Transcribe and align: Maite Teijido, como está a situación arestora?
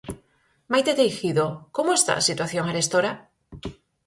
Maite 0.71 0.91
Teijido, 0.99 1.45
como 1.75 1.91
está 1.99 2.13
a 2.15 2.25
situación 2.29 2.65
arestora? 2.67 3.11